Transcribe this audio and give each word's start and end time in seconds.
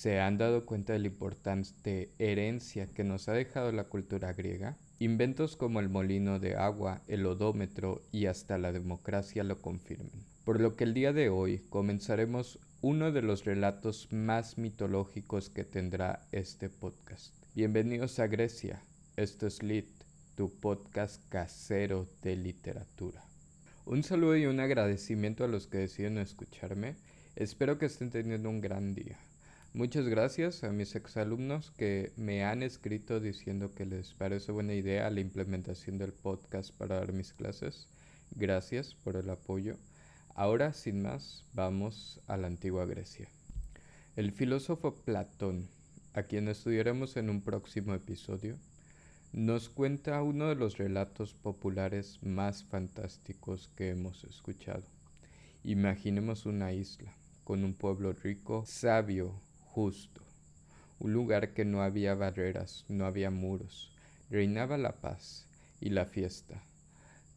¿Se 0.00 0.18
han 0.18 0.38
dado 0.38 0.64
cuenta 0.64 0.94
de 0.94 0.98
la 0.98 1.08
importante 1.08 2.08
herencia 2.18 2.86
que 2.86 3.04
nos 3.04 3.28
ha 3.28 3.34
dejado 3.34 3.70
la 3.70 3.84
cultura 3.84 4.32
griega? 4.32 4.78
Inventos 4.98 5.56
como 5.56 5.78
el 5.78 5.90
molino 5.90 6.38
de 6.38 6.56
agua, 6.56 7.02
el 7.06 7.26
odómetro 7.26 8.00
y 8.10 8.24
hasta 8.24 8.56
la 8.56 8.72
democracia 8.72 9.44
lo 9.44 9.60
confirman. 9.60 10.24
Por 10.46 10.58
lo 10.58 10.74
que 10.74 10.84
el 10.84 10.94
día 10.94 11.12
de 11.12 11.28
hoy 11.28 11.58
comenzaremos 11.68 12.58
uno 12.80 13.12
de 13.12 13.20
los 13.20 13.44
relatos 13.44 14.10
más 14.10 14.56
mitológicos 14.56 15.50
que 15.50 15.64
tendrá 15.64 16.26
este 16.32 16.70
podcast. 16.70 17.34
Bienvenidos 17.54 18.20
a 18.20 18.26
Grecia. 18.26 18.80
Esto 19.18 19.46
es 19.46 19.62
Lit, 19.62 19.90
tu 20.34 20.48
podcast 20.48 21.22
casero 21.28 22.08
de 22.22 22.36
literatura. 22.36 23.22
Un 23.84 24.02
saludo 24.02 24.38
y 24.38 24.46
un 24.46 24.60
agradecimiento 24.60 25.44
a 25.44 25.48
los 25.48 25.66
que 25.66 25.76
deciden 25.76 26.16
escucharme. 26.16 26.94
Espero 27.36 27.76
que 27.76 27.84
estén 27.84 28.08
teniendo 28.08 28.48
un 28.48 28.62
gran 28.62 28.94
día. 28.94 29.18
Muchas 29.72 30.08
gracias 30.08 30.64
a 30.64 30.72
mis 30.72 30.96
exalumnos 30.96 31.70
que 31.70 32.12
me 32.16 32.44
han 32.44 32.64
escrito 32.64 33.20
diciendo 33.20 33.72
que 33.72 33.86
les 33.86 34.14
parece 34.14 34.50
buena 34.50 34.74
idea 34.74 35.08
la 35.10 35.20
implementación 35.20 35.96
del 35.96 36.12
podcast 36.12 36.74
para 36.76 36.96
dar 36.96 37.12
mis 37.12 37.32
clases. 37.32 37.86
Gracias 38.32 38.96
por 38.96 39.14
el 39.14 39.30
apoyo. 39.30 39.76
Ahora, 40.34 40.72
sin 40.72 41.02
más, 41.02 41.44
vamos 41.54 42.20
a 42.26 42.36
la 42.36 42.48
antigua 42.48 42.84
Grecia. 42.84 43.28
El 44.16 44.32
filósofo 44.32 44.96
Platón, 44.96 45.68
a 46.14 46.24
quien 46.24 46.48
estudiaremos 46.48 47.16
en 47.16 47.30
un 47.30 47.40
próximo 47.40 47.94
episodio, 47.94 48.56
nos 49.32 49.68
cuenta 49.68 50.20
uno 50.24 50.48
de 50.48 50.56
los 50.56 50.78
relatos 50.78 51.32
populares 51.34 52.18
más 52.24 52.64
fantásticos 52.64 53.70
que 53.76 53.90
hemos 53.90 54.24
escuchado. 54.24 54.82
Imaginemos 55.62 56.44
una 56.44 56.72
isla 56.72 57.14
con 57.44 57.62
un 57.62 57.74
pueblo 57.74 58.12
rico, 58.12 58.64
sabio, 58.66 59.40
justo, 59.72 60.22
un 60.98 61.12
lugar 61.12 61.54
que 61.54 61.64
no 61.64 61.82
había 61.82 62.14
barreras, 62.14 62.84
no 62.88 63.06
había 63.06 63.30
muros, 63.30 63.92
reinaba 64.28 64.76
la 64.76 65.00
paz 65.00 65.46
y 65.80 65.90
la 65.90 66.06
fiesta. 66.06 66.62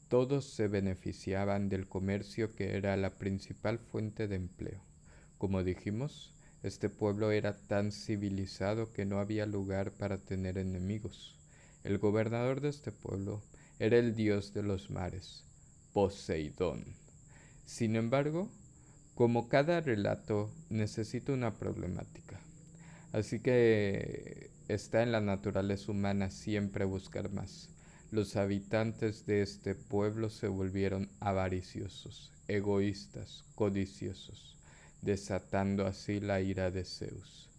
Todos 0.10 0.46
se 0.46 0.68
beneficiaban 0.68 1.70
del 1.70 1.88
comercio 1.88 2.54
que 2.56 2.76
era 2.76 2.98
la 2.98 3.12
principal 3.12 3.80
fuente 3.80 4.28
de 4.28 4.36
empleo. 4.36 4.82
Como 5.38 5.64
dijimos, 5.64 6.34
este 6.64 6.90
pueblo 6.90 7.32
era 7.32 7.56
tan 7.58 7.92
civilizado 7.92 8.94
que 8.94 9.06
no 9.06 9.20
había 9.20 9.46
lugar 9.46 9.92
para 9.92 10.18
tener 10.18 10.58
enemigos. 10.58 11.36
El 11.84 11.98
gobernador 11.98 12.62
de 12.62 12.70
este 12.70 12.92
pueblo 12.92 13.42
era 13.80 13.98
el 13.98 14.16
dios 14.16 14.54
de 14.54 14.64
los 14.64 14.90
mares, 14.90 15.46
Poseidón. 15.94 16.84
Sin 17.66 17.96
embargo, 17.96 18.50
como 19.16 19.48
cada 19.48 19.80
relato 19.82 20.50
necesita 20.70 21.34
una 21.34 21.52
problemática. 21.52 22.40
Así 23.12 23.40
que 23.40 24.50
está 24.68 25.04
en 25.04 25.12
la 25.12 25.22
naturaleza 25.22 25.92
humana 25.92 26.32
siempre 26.32 26.86
buscar 26.86 27.32
más. 27.32 27.70
Los 28.12 28.36
habitantes 28.36 29.26
de 29.26 29.42
este 29.42 29.76
pueblo 29.76 30.30
se 30.30 30.48
volvieron 30.48 31.10
avariciosos, 31.20 32.32
egoístas, 32.48 33.44
codiciosos, 33.56 34.58
desatando 35.02 35.86
así 35.86 36.20
la 36.20 36.42
ira 36.42 36.72
de 36.72 36.86
Zeus, 36.86 37.50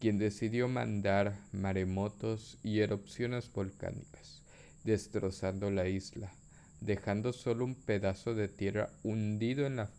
quien 0.00 0.18
decidió 0.18 0.68
mandar 0.68 1.38
maremotos 1.52 2.58
y 2.62 2.80
erupciones 2.80 3.50
volcánicas, 3.52 4.42
destrozando 4.84 5.70
la 5.70 5.88
isla, 5.88 6.32
dejando 6.80 7.32
solo 7.32 7.64
un 7.64 7.74
pedazo 7.74 8.34
de 8.34 8.48
tierra 8.48 8.90
hundido 9.02 9.66
en 9.66 9.76
la 9.76 9.90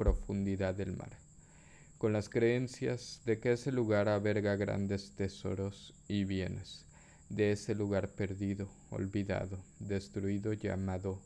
profundidad 0.00 0.74
del 0.74 0.96
mar, 0.96 1.10
con 1.98 2.14
las 2.14 2.30
creencias 2.30 3.20
de 3.26 3.38
que 3.38 3.52
ese 3.52 3.70
lugar 3.70 4.08
alberga 4.08 4.56
grandes 4.56 5.14
tesoros 5.14 5.92
y 6.08 6.24
bienes, 6.24 6.86
de 7.28 7.52
ese 7.52 7.74
lugar 7.74 8.08
perdido, 8.08 8.70
olvidado, 8.88 9.58
destruido 9.78 10.54
llamado 10.54 11.20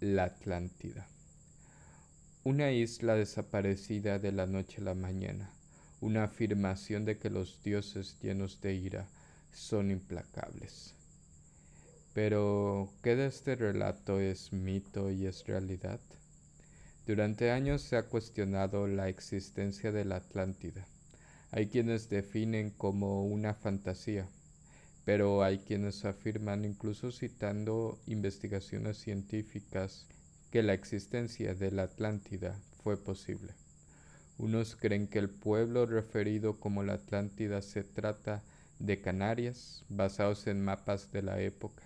la 0.00 0.24
Atlántida. 0.24 1.06
Una 2.44 2.72
isla 2.72 3.14
desaparecida 3.14 4.18
de 4.18 4.32
la 4.32 4.46
noche 4.46 4.80
a 4.80 4.84
la 4.84 4.94
mañana, 4.94 5.50
una 6.00 6.24
afirmación 6.24 7.04
de 7.04 7.18
que 7.18 7.28
los 7.28 7.62
dioses 7.62 8.16
llenos 8.22 8.62
de 8.62 8.72
ira 8.72 9.06
son 9.52 9.90
implacables. 9.90 10.94
Pero, 12.14 12.90
¿qué 13.02 13.16
de 13.16 13.26
este 13.26 13.54
relato 13.54 14.18
es 14.18 14.54
mito 14.54 15.10
y 15.10 15.26
es 15.26 15.46
realidad? 15.46 16.00
Durante 17.08 17.50
años 17.52 17.80
se 17.80 17.96
ha 17.96 18.02
cuestionado 18.02 18.86
la 18.86 19.08
existencia 19.08 19.92
de 19.92 20.04
la 20.04 20.16
Atlántida. 20.16 20.86
Hay 21.50 21.68
quienes 21.68 22.10
definen 22.10 22.68
como 22.68 23.24
una 23.24 23.54
fantasía, 23.54 24.28
pero 25.06 25.42
hay 25.42 25.60
quienes 25.60 26.04
afirman, 26.04 26.66
incluso 26.66 27.10
citando 27.10 27.98
investigaciones 28.06 28.98
científicas, 28.98 30.06
que 30.50 30.62
la 30.62 30.74
existencia 30.74 31.54
de 31.54 31.70
la 31.70 31.84
Atlántida 31.84 32.60
fue 32.84 33.02
posible. 33.02 33.54
Unos 34.36 34.76
creen 34.76 35.08
que 35.08 35.18
el 35.18 35.30
pueblo 35.30 35.86
referido 35.86 36.60
como 36.60 36.82
la 36.82 36.92
Atlántida 36.92 37.62
se 37.62 37.84
trata 37.84 38.42
de 38.80 39.00
Canarias, 39.00 39.82
basados 39.88 40.46
en 40.46 40.62
mapas 40.62 41.10
de 41.10 41.22
la 41.22 41.40
época. 41.40 41.84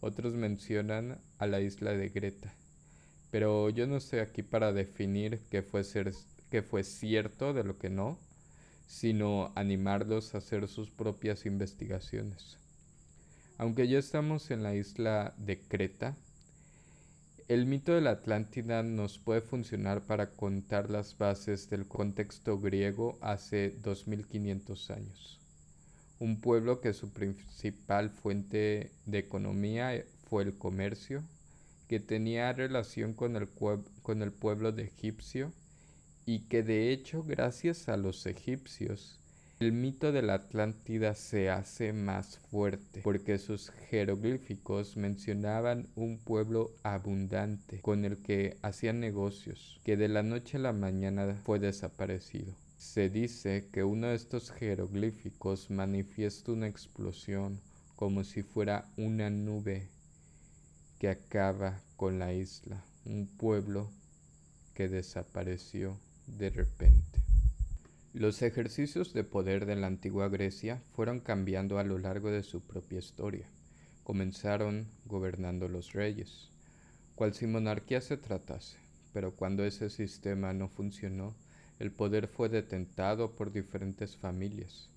Otros 0.00 0.32
mencionan 0.32 1.20
a 1.36 1.46
la 1.46 1.60
isla 1.60 1.92
de 1.92 2.08
Greta, 2.08 2.54
pero 3.32 3.70
yo 3.70 3.86
no 3.86 3.96
estoy 3.96 4.18
aquí 4.18 4.42
para 4.42 4.74
definir 4.74 5.40
qué 5.50 5.62
fue, 5.62 5.82
qué 6.50 6.62
fue 6.62 6.84
cierto 6.84 7.54
de 7.54 7.64
lo 7.64 7.78
que 7.78 7.88
no, 7.88 8.18
sino 8.86 9.52
animarlos 9.54 10.34
a 10.34 10.38
hacer 10.38 10.68
sus 10.68 10.90
propias 10.90 11.46
investigaciones. 11.46 12.58
Aunque 13.56 13.88
ya 13.88 13.98
estamos 13.98 14.50
en 14.50 14.62
la 14.62 14.74
isla 14.74 15.32
de 15.38 15.58
Creta, 15.58 16.14
el 17.48 17.64
mito 17.64 17.94
de 17.94 18.02
la 18.02 18.10
Atlántida 18.10 18.82
nos 18.82 19.18
puede 19.18 19.40
funcionar 19.40 20.02
para 20.02 20.32
contar 20.32 20.90
las 20.90 21.16
bases 21.16 21.70
del 21.70 21.88
contexto 21.88 22.60
griego 22.60 23.16
hace 23.22 23.70
2500 23.82 24.90
años. 24.90 25.40
Un 26.18 26.38
pueblo 26.38 26.82
que 26.82 26.92
su 26.92 27.10
principal 27.14 28.10
fuente 28.10 28.90
de 29.06 29.18
economía 29.18 30.04
fue 30.28 30.42
el 30.42 30.58
comercio, 30.58 31.22
que 31.92 32.00
tenía 32.00 32.50
relación 32.54 33.12
con 33.12 33.36
el, 33.36 33.50
con 33.50 34.22
el 34.22 34.32
pueblo 34.32 34.72
de 34.72 34.84
egipcio 34.84 35.52
y 36.24 36.48
que 36.48 36.62
de 36.62 36.90
hecho 36.90 37.22
gracias 37.22 37.86
a 37.90 37.98
los 37.98 38.24
egipcios 38.24 39.20
el 39.60 39.72
mito 39.72 40.10
de 40.10 40.22
la 40.22 40.32
Atlántida 40.36 41.14
se 41.14 41.50
hace 41.50 41.92
más 41.92 42.38
fuerte 42.50 43.02
porque 43.04 43.36
sus 43.36 43.68
jeroglíficos 43.90 44.96
mencionaban 44.96 45.86
un 45.94 46.16
pueblo 46.16 46.70
abundante 46.82 47.82
con 47.82 48.06
el 48.06 48.16
que 48.22 48.56
hacían 48.62 48.98
negocios 48.98 49.78
que 49.84 49.98
de 49.98 50.08
la 50.08 50.22
noche 50.22 50.56
a 50.56 50.60
la 50.60 50.72
mañana 50.72 51.42
fue 51.44 51.58
desaparecido. 51.58 52.54
Se 52.78 53.10
dice 53.10 53.68
que 53.70 53.84
uno 53.84 54.06
de 54.06 54.14
estos 54.14 54.50
jeroglíficos 54.50 55.70
manifiesta 55.70 56.52
una 56.52 56.68
explosión 56.68 57.60
como 57.96 58.24
si 58.24 58.42
fuera 58.42 58.86
una 58.96 59.28
nube 59.28 59.91
que 61.02 61.08
acaba 61.08 61.80
con 61.96 62.20
la 62.20 62.32
isla, 62.32 62.84
un 63.04 63.26
pueblo 63.26 63.90
que 64.72 64.88
desapareció 64.88 65.98
de 66.28 66.48
repente. 66.50 67.18
Los 68.14 68.40
ejercicios 68.40 69.12
de 69.12 69.24
poder 69.24 69.66
de 69.66 69.74
la 69.74 69.88
antigua 69.88 70.28
Grecia 70.28 70.80
fueron 70.94 71.18
cambiando 71.18 71.80
a 71.80 71.82
lo 71.82 71.98
largo 71.98 72.30
de 72.30 72.44
su 72.44 72.60
propia 72.60 73.00
historia. 73.00 73.48
Comenzaron 74.04 74.86
gobernando 75.04 75.66
los 75.66 75.92
reyes, 75.92 76.52
cual 77.16 77.34
si 77.34 77.48
monarquía 77.48 78.00
se 78.00 78.16
tratase, 78.16 78.76
pero 79.12 79.34
cuando 79.34 79.64
ese 79.64 79.90
sistema 79.90 80.52
no 80.52 80.68
funcionó, 80.68 81.34
el 81.80 81.90
poder 81.90 82.28
fue 82.28 82.48
detentado 82.48 83.32
por 83.32 83.50
diferentes 83.50 84.16
familias, 84.16 84.88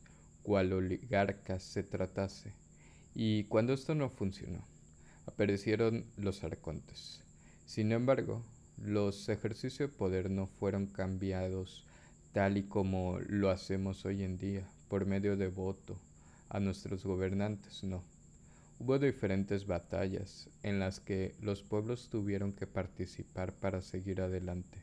cual 0.43 0.71
oligarcas 0.71 1.63
se 1.63 1.81
tratase, 1.81 2.53
y 3.15 3.45
cuando 3.45 3.73
esto 3.73 3.95
no 3.95 4.11
funcionó, 4.11 4.63
aparecieron 5.35 6.05
los 6.15 6.45
arcontes. 6.45 7.21
Sin 7.65 7.91
embargo, 7.91 8.41
los 8.77 9.27
ejercicios 9.27 9.91
de 9.91 9.97
poder 9.97 10.29
no 10.29 10.47
fueron 10.47 10.85
cambiados 10.85 11.85
tal 12.31 12.55
y 12.55 12.63
como 12.63 13.19
lo 13.27 13.49
hacemos 13.49 14.05
hoy 14.05 14.23
en 14.23 14.37
día, 14.37 14.65
por 14.87 15.05
medio 15.05 15.35
de 15.35 15.49
voto 15.49 15.99
a 16.47 16.61
nuestros 16.61 17.03
gobernantes, 17.03 17.83
no. 17.83 18.01
Hubo 18.79 18.97
diferentes 18.97 19.67
batallas 19.67 20.47
en 20.63 20.79
las 20.79 21.01
que 21.01 21.35
los 21.41 21.63
pueblos 21.63 22.07
tuvieron 22.09 22.53
que 22.53 22.65
participar 22.65 23.51
para 23.51 23.81
seguir 23.81 24.21
adelante, 24.21 24.77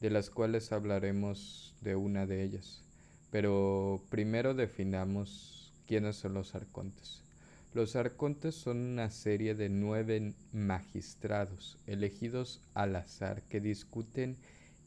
de 0.00 0.08
las 0.08 0.30
cuales 0.30 0.72
hablaremos 0.72 1.74
de 1.82 1.96
una 1.96 2.24
de 2.24 2.42
ellas. 2.44 2.82
Pero 3.30 4.02
primero 4.08 4.54
definamos 4.54 5.74
quiénes 5.86 6.16
son 6.16 6.32
los 6.32 6.54
arcontes. 6.54 7.25
Los 7.74 7.94
arcontes 7.94 8.54
son 8.54 8.78
una 8.78 9.10
serie 9.10 9.54
de 9.54 9.68
nueve 9.68 10.32
magistrados 10.52 11.78
elegidos 11.86 12.62
al 12.74 12.96
azar 12.96 13.42
que 13.42 13.60
discuten 13.60 14.36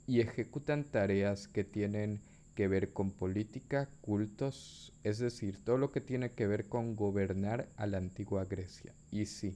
y 0.08 0.22
ejecutan 0.22 0.84
tareas 0.84 1.48
que 1.48 1.64
tienen 1.64 2.20
que 2.56 2.68
ver 2.68 2.92
con 2.92 3.12
política, 3.12 3.88
cultos, 4.02 4.92
es 5.04 5.20
decir, 5.20 5.64
todo 5.64 5.78
lo 5.78 5.92
que 5.92 6.02
tiene 6.02 6.32
que 6.32 6.48
ver 6.48 6.66
con 6.66 6.96
gobernar 6.96 7.70
a 7.78 7.86
la 7.88 8.00
antigua 8.00 8.44
Grecia. 8.46 8.94
Y 9.12 9.28
sí, 9.28 9.56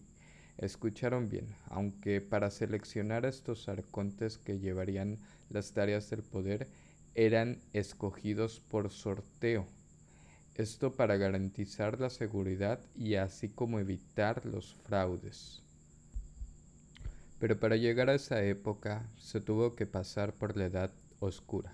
escucharon 0.57 1.27
bien, 1.27 1.55
aunque 1.65 2.21
para 2.21 2.51
seleccionar 2.51 3.25
a 3.25 3.29
estos 3.29 3.67
arcontes 3.67 4.37
que 4.37 4.59
llevarían 4.59 5.17
las 5.49 5.73
tareas 5.73 6.09
del 6.09 6.23
poder 6.23 6.67
eran 7.15 7.59
escogidos 7.73 8.59
por 8.59 8.89
sorteo. 8.89 9.65
Esto 10.55 10.93
para 10.93 11.17
garantizar 11.17 11.99
la 11.99 12.09
seguridad 12.09 12.79
y 12.95 13.15
así 13.15 13.49
como 13.49 13.79
evitar 13.79 14.45
los 14.45 14.73
fraudes. 14.73 15.61
Pero 17.39 17.59
para 17.59 17.75
llegar 17.75 18.09
a 18.09 18.15
esa 18.15 18.43
época 18.43 19.05
se 19.17 19.41
tuvo 19.41 19.75
que 19.75 19.85
pasar 19.85 20.33
por 20.33 20.55
la 20.55 20.65
Edad 20.65 20.91
Oscura 21.19 21.73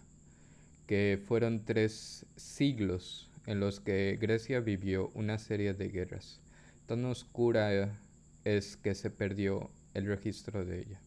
que 0.90 1.22
fueron 1.24 1.66
tres 1.66 2.26
siglos 2.36 3.30
en 3.46 3.60
los 3.60 3.80
que 3.80 4.18
Grecia 4.20 4.60
vivió 4.60 5.12
una 5.14 5.38
serie 5.38 5.76
de 5.76 5.90
guerras. 5.90 6.42
Tan 6.88 7.06
oscura 7.06 7.96
es 8.44 8.76
que 8.76 8.96
se 8.96 9.12
perdió 9.12 9.70
el 9.94 10.08
registro 10.08 10.66
de 10.66 10.80
ella. 10.80 11.00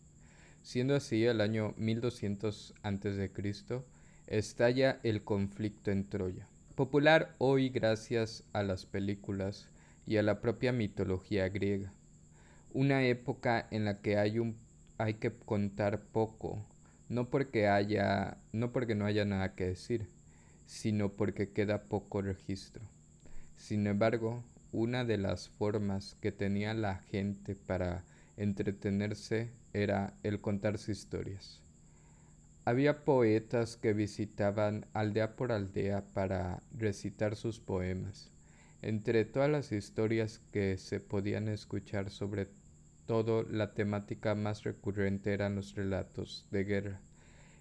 Siendo 0.62 0.94
así, 0.94 1.24
el 1.24 1.40
año 1.40 1.74
1200 1.78 2.74
a.C. 2.84 3.30
estalla 4.28 5.00
el 5.02 5.24
conflicto 5.24 5.90
en 5.90 6.08
Troya. 6.08 6.46
Popular 6.74 7.34
hoy 7.36 7.68
gracias 7.68 8.44
a 8.54 8.62
las 8.62 8.86
películas 8.86 9.68
y 10.06 10.16
a 10.16 10.22
la 10.22 10.40
propia 10.40 10.72
mitología 10.72 11.46
griega. 11.50 11.92
Una 12.72 13.04
época 13.04 13.66
en 13.70 13.84
la 13.84 14.00
que 14.00 14.16
hay, 14.16 14.38
un, 14.38 14.56
hay 14.96 15.14
que 15.14 15.30
contar 15.32 16.00
poco 16.00 16.64
no 17.10 17.28
porque 17.28 17.68
haya, 17.68 18.38
no 18.52 18.72
porque 18.72 18.94
no 18.94 19.04
haya 19.04 19.26
nada 19.26 19.54
que 19.54 19.66
decir, 19.66 20.06
sino 20.64 21.10
porque 21.10 21.50
queda 21.50 21.82
poco 21.82 22.22
registro. 22.22 22.82
Sin 23.58 23.86
embargo, 23.86 24.42
una 24.72 25.04
de 25.04 25.18
las 25.18 25.50
formas 25.50 26.16
que 26.22 26.32
tenía 26.32 26.72
la 26.72 26.96
gente 27.10 27.54
para 27.54 28.02
entretenerse 28.38 29.50
era 29.74 30.14
el 30.22 30.40
contarse 30.40 30.90
historias. 30.90 31.60
Había 32.64 33.04
poetas 33.04 33.76
que 33.76 33.92
visitaban 33.92 34.86
aldea 34.92 35.34
por 35.34 35.50
aldea 35.50 36.04
para 36.14 36.62
recitar 36.78 37.34
sus 37.34 37.58
poemas. 37.58 38.30
Entre 38.82 39.24
todas 39.24 39.50
las 39.50 39.72
historias 39.72 40.40
que 40.52 40.78
se 40.78 41.00
podían 41.00 41.48
escuchar 41.48 42.08
sobre 42.10 42.46
todo 43.06 43.42
la 43.42 43.74
temática 43.74 44.36
más 44.36 44.62
recurrente 44.62 45.32
eran 45.32 45.56
los 45.56 45.74
relatos 45.74 46.46
de 46.52 46.62
guerra. 46.62 47.00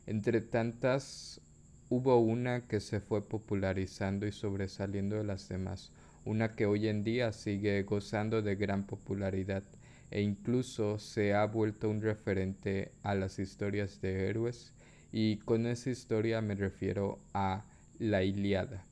Entre 0.05 0.39
tantas, 0.39 1.41
hubo 1.89 2.19
una 2.19 2.67
que 2.67 2.79
se 2.79 2.99
fue 2.99 3.27
popularizando 3.27 4.27
y 4.27 4.31
sobresaliendo 4.31 5.15
de 5.15 5.23
las 5.23 5.49
demás, 5.49 5.91
una 6.25 6.55
que 6.55 6.67
hoy 6.67 6.87
en 6.87 7.03
día 7.03 7.31
sigue 7.31 7.81
gozando 7.81 8.43
de 8.43 8.55
gran 8.55 8.85
popularidad 8.85 9.63
e 10.11 10.21
incluso 10.21 10.99
se 10.99 11.33
ha 11.33 11.45
vuelto 11.45 11.89
un 11.89 12.01
referente 12.01 12.91
a 13.01 13.15
las 13.15 13.39
historias 13.39 13.99
de 13.99 14.27
héroes 14.29 14.73
y 15.11 15.37
con 15.37 15.65
esa 15.65 15.89
historia 15.89 16.41
me 16.41 16.55
refiero 16.55 17.19
a 17.33 17.65
la 17.99 18.23
Iliada, 18.23 18.83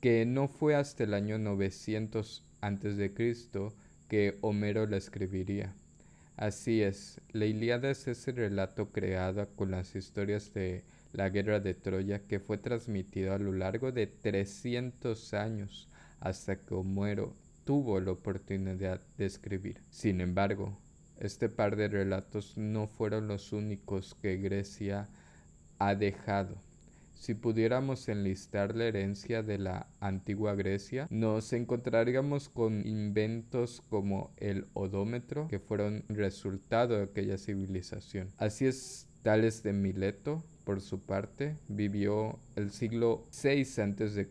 que 0.00 0.24
no 0.26 0.48
fue 0.48 0.74
hasta 0.74 1.04
el 1.04 1.14
año 1.14 1.38
900 1.38 2.44
a.C 2.60 3.10
que 4.08 4.38
Homero 4.40 4.86
la 4.86 4.96
escribiría. 4.96 5.74
Así 6.36 6.82
es, 6.82 7.20
la 7.32 7.46
Ilíada 7.46 7.90
es 7.90 8.06
ese 8.08 8.32
relato 8.32 8.90
creado 8.90 9.48
con 9.54 9.70
las 9.70 9.94
historias 9.94 10.54
de 10.54 10.84
la 11.12 11.28
guerra 11.28 11.60
de 11.60 11.74
Troya 11.74 12.20
que 12.20 12.38
fue 12.38 12.58
transmitido 12.58 13.34
a 13.34 13.38
lo 13.38 13.52
largo 13.52 13.92
de 13.92 14.06
300 14.06 15.34
años 15.34 15.88
hasta 16.20 16.56
que 16.56 16.74
Homero 16.74 17.34
tuvo 17.64 18.00
la 18.00 18.12
oportunidad 18.12 19.00
de 19.18 19.26
escribir. 19.26 19.80
Sin 19.90 20.20
embargo, 20.20 20.78
este 21.20 21.48
par 21.48 21.76
de 21.76 21.88
relatos 21.88 22.56
no 22.56 22.86
fueron 22.86 23.28
los 23.28 23.52
únicos 23.52 24.16
que 24.20 24.36
Grecia 24.36 25.08
ha 25.78 25.94
dejado. 25.94 26.56
Si 27.18 27.34
pudiéramos 27.34 28.08
enlistar 28.08 28.76
la 28.76 28.84
herencia 28.84 29.42
de 29.42 29.58
la 29.58 29.88
antigua 29.98 30.54
Grecia, 30.54 31.08
nos 31.10 31.52
encontraríamos 31.52 32.48
con 32.48 32.86
inventos 32.86 33.82
como 33.90 34.30
el 34.36 34.66
odómetro, 34.72 35.48
que 35.48 35.58
fueron 35.58 36.04
resultado 36.08 36.96
de 36.96 37.02
aquella 37.02 37.36
civilización. 37.36 38.28
Así 38.38 38.66
es, 38.66 39.08
Tales 39.22 39.64
de 39.64 39.72
Mileto, 39.72 40.44
por 40.62 40.80
su 40.80 41.00
parte, 41.00 41.56
vivió 41.66 42.38
el 42.54 42.70
siglo 42.70 43.26
VI 43.42 43.62
a.C. 43.82 44.28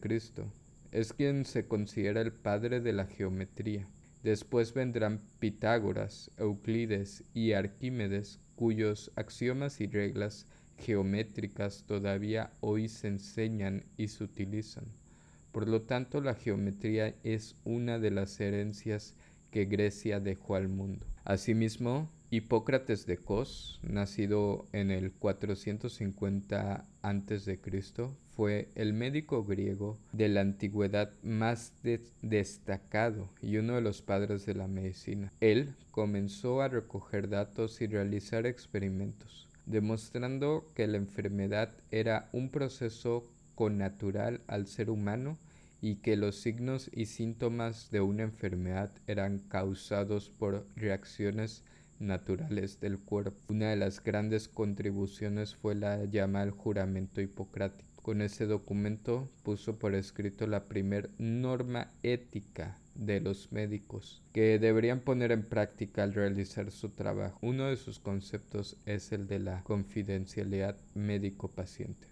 Es 0.94 1.12
quien 1.12 1.44
se 1.44 1.68
considera 1.68 2.22
el 2.22 2.32
padre 2.32 2.80
de 2.80 2.94
la 2.94 3.06
geometría. 3.06 3.86
Después 4.24 4.74
vendrán 4.74 5.22
Pitágoras, 5.40 6.32
Euclides 6.38 7.24
y 7.34 7.54
Arquímedes, 7.54 8.40
cuyos 8.56 9.12
axiomas 9.16 9.80
y 9.82 9.88
reglas 9.88 10.48
geométricas 10.78 11.84
todavía 11.88 12.52
hoy 12.60 12.88
se 12.88 13.08
enseñan 13.08 13.86
y 13.98 14.08
se 14.10 14.24
utilizan. 14.24 14.86
Por 15.52 15.68
lo 15.68 15.82
tanto, 15.82 16.22
la 16.22 16.36
geometría 16.36 17.16
es 17.24 17.56
una 17.64 18.00
de 18.00 18.12
las 18.12 18.40
herencias 18.40 19.16
que 19.52 19.66
Grecia 19.66 20.20
dejó 20.20 20.56
al 20.56 20.68
mundo. 20.68 21.06
Asimismo, 21.24 22.12
Hipócrates 22.30 23.06
de 23.06 23.18
Cos, 23.18 23.80
nacido 23.84 24.68
en 24.74 24.92
el 24.92 25.12
450 25.12 26.86
a.C., 27.02 27.60
fue 28.36 28.70
el 28.76 28.94
médico 28.94 29.44
griego 29.44 29.98
de 30.12 30.30
la 30.30 30.42
antigüedad 30.42 31.12
más 31.24 31.74
destacado 32.22 33.30
y 33.42 33.58
uno 33.58 33.76
de 33.76 33.82
los 33.82 34.02
padres 34.02 34.46
de 34.46 34.54
la 34.54 34.68
medicina. 34.68 35.32
Él 35.40 35.76
comenzó 35.92 36.62
a 36.62 36.68
recoger 36.68 37.30
datos 37.30 37.82
y 37.82 37.88
realizar 37.88 38.46
experimentos 38.46 39.48
demostrando 39.68 40.66
que 40.74 40.88
la 40.88 40.98
enfermedad 40.98 41.70
era 41.92 42.30
un 42.32 42.50
proceso 42.50 43.30
connatural 43.54 44.42
al 44.48 44.66
ser 44.66 44.90
humano 44.90 45.38
y 45.82 45.96
que 45.96 46.16
los 46.16 46.38
signos 46.38 46.90
y 46.94 47.06
síntomas 47.06 47.92
de 47.92 48.02
una 48.02 48.24
enfermedad 48.24 48.92
eran 49.06 49.40
causados 49.40 50.30
por 50.30 50.66
reacciones 50.76 51.64
naturales 52.00 52.80
del 52.80 53.00
cuerpo. 53.00 53.38
Una 53.50 53.70
de 53.70 53.76
las 53.76 54.04
grandes 54.04 54.48
contribuciones 54.48 55.56
fue 55.56 55.76
la 55.76 56.06
llama 56.06 56.42
al 56.42 56.52
juramento 56.52 57.22
hipocrático. 57.22 57.88
Con 58.02 58.22
ese 58.22 58.46
documento 58.46 59.30
puso 59.44 59.78
por 59.78 59.94
escrito 59.94 60.48
la 60.48 60.66
primer 60.66 61.10
norma 61.18 61.92
ética 62.04 62.78
de 62.96 63.20
los 63.20 63.52
médicos 63.52 64.24
que 64.34 64.60
deberían 64.60 65.02
poner 65.02 65.32
en 65.32 65.44
práctica 65.44 66.04
al 66.04 66.14
realizar 66.14 66.72
su 66.72 66.90
trabajo. 66.90 67.38
Uno 67.42 67.68
de 67.68 67.78
sus 67.78 68.00
conceptos 68.00 68.78
es 68.86 69.12
el 69.12 69.28
de 69.28 69.40
la 69.40 69.64
confidencialidad 69.64 70.78
médico-paciente. 70.96 72.08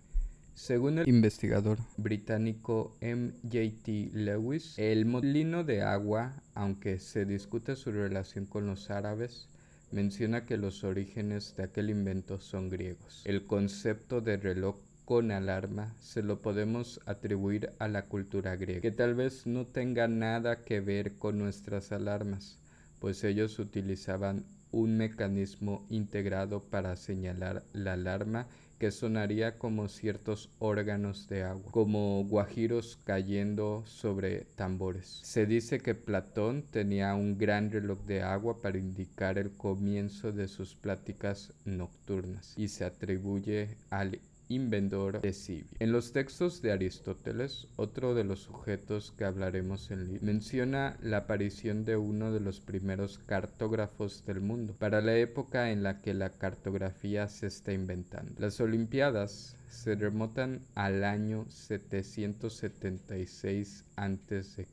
Según 0.54 1.00
el 1.00 1.10
investigador 1.10 1.80
británico 1.98 2.96
M.J.T. 3.02 4.12
Lewis, 4.14 4.80
el 4.80 5.06
molino 5.06 5.66
de 5.66 5.82
agua, 5.82 6.42
aunque 6.54 7.00
se 7.00 7.26
discute 7.26 7.76
su 7.76 7.92
relación 7.92 8.46
con 8.46 8.66
los 8.66 8.90
árabes, 8.90 9.50
menciona 9.96 10.46
que 10.46 10.58
los 10.58 10.84
orígenes 10.84 11.56
de 11.56 11.64
aquel 11.64 11.90
invento 11.90 12.38
son 12.38 12.70
griegos. 12.70 13.22
El 13.24 13.46
concepto 13.46 14.20
de 14.20 14.36
reloj 14.36 14.76
con 15.06 15.32
alarma 15.32 15.96
se 16.02 16.22
lo 16.22 16.42
podemos 16.42 17.00
atribuir 17.06 17.72
a 17.80 17.88
la 17.88 18.04
cultura 18.04 18.58
griega, 18.58 18.82
que 18.82 18.92
tal 18.92 19.16
vez 19.16 19.48
no 19.48 19.66
tenga 19.66 20.10
nada 20.10 20.64
que 20.64 20.82
ver 20.82 21.14
con 21.14 21.38
nuestras 21.38 21.94
alarmas, 21.94 22.60
pues 23.00 23.24
ellos 23.24 23.58
utilizaban 23.58 24.44
un 24.74 24.98
mecanismo 24.98 25.86
integrado 25.90 26.62
para 26.62 26.98
señalar 26.98 27.64
la 27.72 27.94
alarma 27.94 28.48
que 28.80 28.92
sonaría 28.92 29.58
como 29.58 29.88
ciertos 29.88 30.50
órganos 30.60 31.28
de 31.28 31.44
agua, 31.44 31.72
como 31.72 32.24
guajiros 32.26 33.00
cayendo 33.04 33.84
sobre 33.86 34.46
tambores. 34.56 35.20
Se 35.24 35.46
dice 35.46 35.80
que 35.80 35.96
Platón 35.96 36.64
tenía 36.64 37.16
un 37.16 37.38
gran 37.38 37.72
reloj 37.72 38.00
de 38.06 38.22
agua 38.22 38.62
para 38.62 38.78
indicar 38.78 39.38
el 39.38 39.52
comienzo 39.52 40.32
de 40.32 40.48
sus 40.48 40.76
pláticas 40.76 41.54
nocturnas 41.64 42.54
y 42.58 42.68
se 42.68 42.86
atribuye 42.86 43.78
al 43.90 44.20
inventor 44.50 45.22
de 45.22 45.34
Sibia. 45.34 45.66
En 45.80 45.92
los 45.92 46.12
textos 46.12 46.62
de 46.62 46.72
Aristóteles, 46.72 47.68
otro 47.76 48.14
de 48.14 48.24
los 48.24 48.40
sujetos 48.40 49.14
que 49.18 49.26
hablaremos 49.26 49.92
en 49.92 50.08
libro, 50.08 50.26
menciona 50.26 50.98
la 51.02 51.18
aparición 51.18 51.86
de 51.86 51.98
uno 51.98 52.32
de 52.32 52.40
los 52.40 52.60
primeros 52.60 53.20
cartógrafos 53.20 54.26
del 54.26 54.42
mundo, 54.42 54.76
para 54.78 55.02
la 55.02 55.16
época 55.18 55.72
en 55.72 55.84
la 55.84 56.02
que 56.02 56.14
la 56.14 56.30
cartografía 56.30 57.28
se 57.28 57.48
está 57.48 57.74
inventando. 57.74 58.34
Las 58.38 58.60
Olimpiadas 58.60 59.56
se 59.70 59.96
remontan 59.96 60.62
al 60.74 61.04
año 61.04 61.46
776 61.50 63.86
a.C. 63.96 64.68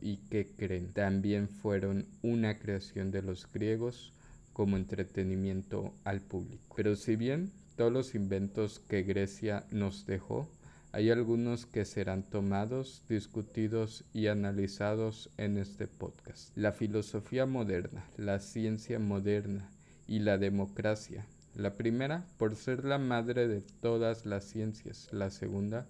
y 0.00 0.16
que 0.16 0.46
creen 0.56 0.92
también 0.92 1.48
fueron 1.48 2.06
una 2.22 2.58
creación 2.58 3.10
de 3.10 3.22
los 3.22 3.50
griegos 3.50 4.12
como 4.52 4.76
entretenimiento 4.76 5.94
al 6.04 6.20
público. 6.20 6.74
Pero 6.76 6.94
si 6.96 7.16
bien 7.16 7.50
todos 7.80 7.90
los 7.90 8.14
inventos 8.14 8.78
que 8.78 9.04
Grecia 9.04 9.64
nos 9.70 10.04
dejó, 10.04 10.50
Hay 10.92 11.08
algunos 11.08 11.64
que 11.64 11.86
serán 11.86 12.22
tomados, 12.24 13.02
discutidos 13.08 14.04
y 14.12 14.26
analizados 14.26 15.30
en 15.38 15.56
este 15.56 15.86
podcast. 15.86 16.54
La 16.58 16.72
filosofía 16.72 17.46
moderna, 17.46 18.04
la 18.18 18.38
ciencia 18.38 18.98
moderna 18.98 19.70
y 20.06 20.18
la 20.18 20.36
democracia. 20.36 21.24
La 21.54 21.72
primera, 21.72 22.26
por 22.36 22.54
ser 22.54 22.84
la 22.84 22.98
madre 22.98 23.48
de 23.48 23.62
todas 23.62 24.26
las 24.26 24.44
ciencias. 24.44 25.08
La 25.10 25.30
segunda, 25.30 25.86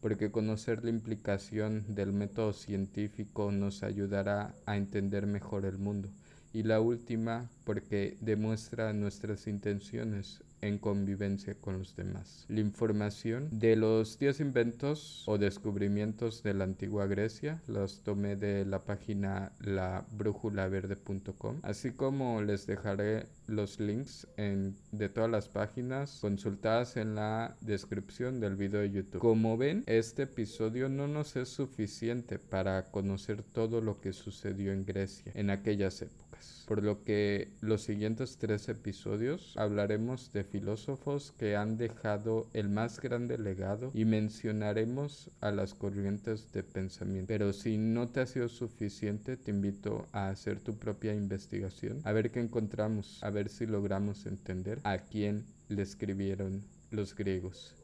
porque 0.00 0.30
conocer 0.30 0.84
la 0.84 0.90
implicación 0.90 1.84
del 1.88 2.12
método 2.12 2.52
científico 2.52 3.50
nos 3.50 3.82
ayudará 3.82 4.54
a 4.64 4.76
entender 4.76 5.26
mejor 5.26 5.64
el 5.64 5.78
mundo. 5.78 6.08
Y 6.52 6.62
la 6.62 6.80
última, 6.80 7.50
porque 7.64 8.16
demuestra 8.20 8.92
nuestras 8.92 9.48
intenciones 9.48 10.40
en 10.62 10.78
convivencia 10.78 11.54
con 11.54 11.78
los 11.78 11.94
demás. 11.96 12.46
La 12.48 12.60
información 12.60 13.48
de 13.50 13.76
los 13.76 14.18
10 14.18 14.40
inventos 14.40 15.24
o 15.26 15.36
descubrimientos 15.36 16.42
de 16.42 16.54
la 16.54 16.64
antigua 16.64 17.06
Grecia 17.06 17.60
los 17.66 18.02
tomé 18.02 18.36
de 18.36 18.64
la 18.64 18.84
página 18.84 19.52
labrújulaverde.com, 19.60 21.60
así 21.62 21.90
como 21.90 22.40
les 22.40 22.66
dejaré 22.66 23.26
los 23.46 23.80
links 23.80 24.26
en, 24.36 24.76
de 24.92 25.08
todas 25.08 25.30
las 25.30 25.48
páginas 25.48 26.18
consultadas 26.20 26.96
en 26.96 27.14
la 27.14 27.56
descripción 27.60 28.40
del 28.40 28.56
video 28.56 28.80
de 28.80 28.90
YouTube. 28.90 29.20
Como 29.20 29.56
ven, 29.56 29.82
este 29.86 30.22
episodio 30.22 30.88
no 30.88 31.08
nos 31.08 31.36
es 31.36 31.48
suficiente 31.48 32.38
para 32.38 32.90
conocer 32.90 33.42
todo 33.42 33.80
lo 33.80 34.00
que 34.00 34.12
sucedió 34.12 34.72
en 34.72 34.84
Grecia 34.84 35.32
en 35.34 35.50
aquellas 35.50 36.00
épocas 36.02 36.21
por 36.66 36.82
lo 36.82 37.02
que 37.04 37.48
los 37.60 37.82
siguientes 37.82 38.36
tres 38.38 38.68
episodios 38.68 39.54
hablaremos 39.56 40.32
de 40.32 40.44
filósofos 40.44 41.32
que 41.38 41.56
han 41.56 41.76
dejado 41.76 42.46
el 42.52 42.68
más 42.68 43.00
grande 43.00 43.38
legado 43.38 43.90
y 43.94 44.04
mencionaremos 44.04 45.30
a 45.40 45.50
las 45.50 45.74
corrientes 45.74 46.52
de 46.52 46.62
pensamiento. 46.62 47.28
Pero 47.28 47.52
si 47.52 47.78
no 47.78 48.08
te 48.08 48.20
ha 48.20 48.26
sido 48.26 48.48
suficiente, 48.48 49.36
te 49.36 49.50
invito 49.50 50.06
a 50.12 50.28
hacer 50.28 50.60
tu 50.60 50.76
propia 50.78 51.14
investigación, 51.14 52.00
a 52.04 52.12
ver 52.12 52.30
qué 52.30 52.40
encontramos, 52.40 53.22
a 53.22 53.30
ver 53.30 53.48
si 53.48 53.66
logramos 53.66 54.26
entender 54.26 54.80
a 54.84 54.98
quién 54.98 55.44
le 55.68 55.82
escribieron 55.82 56.62
los 56.90 57.14
griegos. 57.14 57.81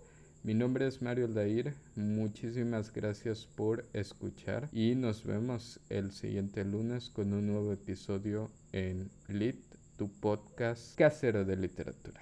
Mi 0.49 0.55
nombre 0.55 0.87
es 0.87 1.02
Mario 1.02 1.26
Aldair, 1.26 1.75
muchísimas 1.95 2.90
gracias 2.90 3.47
por 3.55 3.85
escuchar 3.93 4.71
y 4.73 4.95
nos 4.95 5.26
vemos 5.26 5.78
el 5.90 6.11
siguiente 6.11 6.64
lunes 6.64 7.11
con 7.11 7.35
un 7.35 7.49
nuevo 7.49 7.71
episodio 7.71 8.49
en 8.73 9.11
Lit, 9.28 9.61
tu 9.99 10.09
podcast 10.09 10.97
casero 10.97 11.45
de 11.45 11.55
literatura. 11.55 12.17